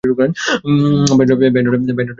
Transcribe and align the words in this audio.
Bayonet 0.03 1.29
উঁচিয়ে 1.33 1.95
ধরো! 1.95 2.03